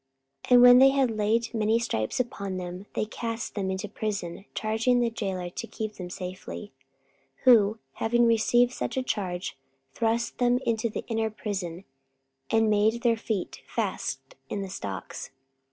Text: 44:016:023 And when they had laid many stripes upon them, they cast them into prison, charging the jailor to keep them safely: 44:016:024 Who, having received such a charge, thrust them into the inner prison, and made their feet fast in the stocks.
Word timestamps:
44:016:023 0.45 0.51
And 0.53 0.61
when 0.63 0.79
they 0.79 0.89
had 0.89 1.11
laid 1.11 1.53
many 1.53 1.77
stripes 1.77 2.19
upon 2.19 2.57
them, 2.57 2.87
they 2.95 3.05
cast 3.05 3.53
them 3.53 3.69
into 3.69 3.87
prison, 3.87 4.45
charging 4.55 4.99
the 4.99 5.11
jailor 5.11 5.51
to 5.51 5.67
keep 5.67 5.93
them 5.97 6.09
safely: 6.09 6.71
44:016:024 7.45 7.53
Who, 7.53 7.79
having 7.93 8.25
received 8.25 8.71
such 8.73 8.97
a 8.97 9.03
charge, 9.03 9.55
thrust 9.93 10.39
them 10.39 10.57
into 10.65 10.89
the 10.89 11.05
inner 11.07 11.29
prison, 11.29 11.83
and 12.49 12.67
made 12.67 13.03
their 13.03 13.15
feet 13.15 13.61
fast 13.67 14.19
in 14.49 14.63
the 14.63 14.69
stocks. 14.71 15.29